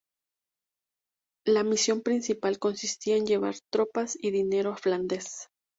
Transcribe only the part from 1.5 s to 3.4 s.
misión principal consistía en